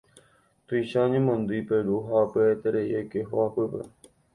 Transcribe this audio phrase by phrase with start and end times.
[0.67, 3.89] Tuicha oñemondýi Peru ha pya'eterei oike hogapýpe.